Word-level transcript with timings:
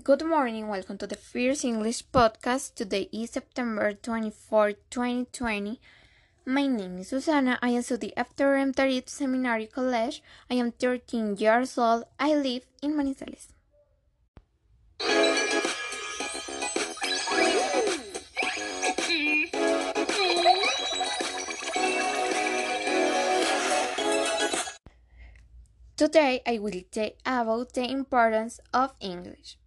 Good 0.00 0.24
morning, 0.24 0.68
welcome 0.68 0.96
to 0.98 1.08
the 1.08 1.16
First 1.16 1.64
English 1.64 2.06
Podcast. 2.12 2.76
Today 2.76 3.08
is 3.12 3.30
September 3.30 3.94
24, 3.94 4.74
2020. 4.90 5.80
My 6.46 6.68
name 6.68 6.98
is 6.98 7.08
Susana. 7.08 7.58
I 7.60 7.70
am 7.70 7.82
studying 7.82 8.12
after 8.16 8.54
Tarit 8.72 9.08
Seminary 9.08 9.66
College. 9.66 10.22
I 10.48 10.54
am 10.54 10.70
13 10.70 11.36
years 11.36 11.76
old. 11.76 12.04
I 12.16 12.32
live 12.36 12.62
in 12.80 12.94
Manizales. 12.94 13.48
Today 25.96 26.40
I 26.46 26.58
will 26.60 26.82
tell 26.92 27.10
about 27.26 27.72
the 27.72 27.90
importance 27.90 28.60
of 28.72 28.94
English. 29.00 29.58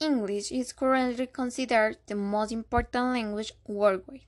English 0.00 0.52
is 0.52 0.72
currently 0.72 1.26
considered 1.26 1.96
the 2.06 2.14
most 2.14 2.52
important 2.52 3.12
language 3.12 3.52
worldwide. 3.66 4.22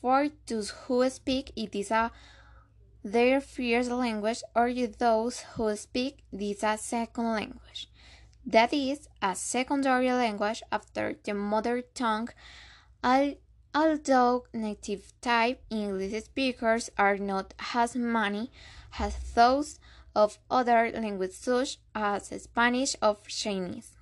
For 0.00 0.28
those 0.46 0.70
who 0.70 1.08
speak 1.08 1.52
it 1.56 1.74
is 1.74 1.90
a 1.90 2.10
their 3.04 3.40
first 3.40 3.90
language 3.90 4.42
or 4.54 4.72
those 4.72 5.40
who 5.54 5.76
speak 5.76 6.24
this 6.32 6.64
a 6.64 6.76
second 6.76 7.32
language. 7.32 7.88
That 8.44 8.72
is 8.72 9.08
a 9.22 9.34
secondary 9.36 10.12
language 10.12 10.62
after 10.72 11.14
the 11.22 11.34
mother 11.34 11.82
tongue. 11.94 12.28
Although 13.74 14.46
native 14.52 15.12
type 15.20 15.62
English 15.70 16.24
speakers 16.24 16.90
are 16.98 17.18
not 17.18 17.54
as 17.74 17.94
many 17.94 18.50
as 18.98 19.14
those 19.34 19.78
of 20.14 20.38
other 20.50 20.90
languages 20.92 21.36
such 21.36 21.78
as 21.94 22.42
Spanish 22.42 22.96
or 23.02 23.16
Chinese. 23.28 23.95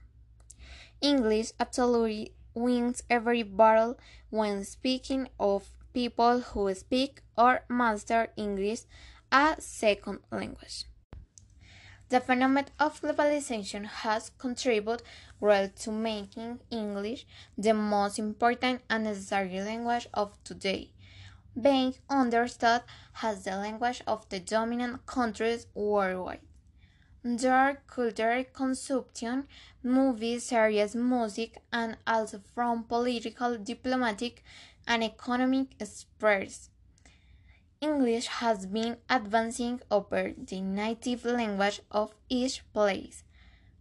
English 1.04 1.52
absolutely 1.60 2.32
wins 2.54 3.02
every 3.10 3.42
battle 3.42 3.98
when 4.30 4.64
speaking 4.64 5.28
of 5.38 5.69
people 5.92 6.41
who 6.41 6.72
speak 6.74 7.20
or 7.36 7.62
master 7.69 8.28
English 8.38 8.80
as 9.30 9.58
a 9.58 9.61
second 9.61 10.20
language. 10.33 10.86
The 12.08 12.20
phenomenon 12.20 12.70
of 12.80 13.02
globalization 13.02 13.84
has 13.84 14.30
contributed 14.38 15.02
well 15.41 15.69
to 15.69 15.91
making 15.91 16.61
English 16.70 17.27
the 17.58 17.74
most 17.74 18.18
important 18.18 18.80
and 18.89 19.05
necessary 19.05 19.61
language 19.61 20.08
of 20.14 20.42
today, 20.42 20.91
being 21.61 21.96
understood 22.08 22.80
as 23.22 23.44
the 23.44 23.56
language 23.58 24.02
of 24.06 24.27
the 24.30 24.41
dominant 24.41 25.05
countries 25.05 25.66
worldwide. 25.74 26.41
Their 27.27 27.83
cultural 27.86 28.44
consumption, 28.44 29.48
movies, 29.83 30.44
series, 30.44 30.94
music, 30.94 31.56
and 31.72 31.97
also 32.06 32.42
from 32.55 32.84
political, 32.84 33.56
diplomatic, 33.56 34.44
and 34.86 35.03
economic 35.03 35.69
spheres. 35.84 36.69
English 37.80 38.27
has 38.27 38.67
been 38.67 38.98
advancing 39.08 39.80
over 39.91 40.34
the 40.36 40.61
native 40.61 41.25
language 41.25 41.80
of 41.91 42.14
each 42.28 42.62
place, 42.75 43.25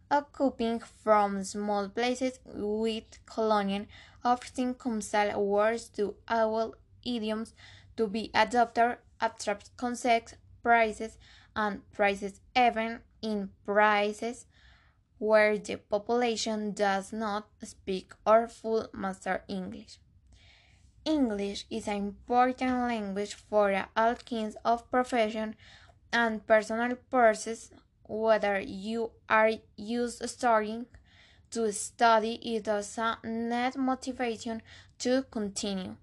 occupying 0.09 0.79
from 0.79 1.43
small 1.43 1.89
places 1.89 2.39
with 2.45 3.19
colonial 3.25 3.85
often 4.23 4.73
constant 4.73 5.37
words 5.37 5.89
to 5.89 6.15
old 6.31 6.77
idioms 7.05 7.53
to 7.97 8.07
be 8.07 8.31
adopted, 8.33 8.99
abstract 9.19 9.75
concepts, 9.75 10.35
prices, 10.61 11.17
and 11.57 11.81
prices 11.91 12.39
even 12.55 13.01
in 13.23 13.49
places 13.65 14.45
where 15.17 15.57
the 15.57 15.77
population 15.77 16.73
does 16.73 17.13
not 17.13 17.47
speak 17.63 18.13
or 18.27 18.47
full 18.47 18.87
master 18.93 19.43
English. 19.47 19.97
English 21.05 21.65
is 21.69 21.87
an 21.87 21.97
important 21.97 22.71
language 22.71 23.33
for 23.33 23.85
all 23.95 24.15
kinds 24.15 24.55
of 24.63 24.89
profession 24.91 25.55
and 26.11 26.45
personal 26.45 26.95
purposes, 27.09 27.71
whether 28.07 28.59
you 28.59 29.11
are 29.29 29.51
used 29.75 30.27
starting 30.29 30.85
to 31.51 31.71
study 31.71 32.35
it 32.55 32.67
a 32.67 33.17
net 33.23 33.77
motivation 33.77 34.61
to 34.99 35.23
continue. 35.31 35.95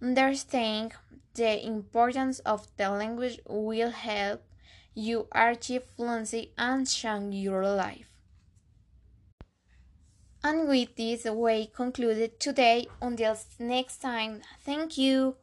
Understanding 0.00 0.92
the 1.34 1.66
importance 1.66 2.38
of 2.40 2.68
the 2.76 2.90
language 2.90 3.40
will 3.46 3.90
help 3.90 4.42
you 4.94 5.28
achieve 5.32 5.84
fluency 5.84 6.52
and 6.58 6.86
change 6.88 7.34
your 7.34 7.66
life. 7.66 8.08
And 10.44 10.68
with 10.68 10.94
this, 10.96 11.24
we 11.24 11.66
concluded 11.66 12.38
today. 12.38 12.86
Until 13.00 13.36
next 13.58 13.98
time, 13.98 14.42
thank 14.64 14.98
you. 14.98 15.36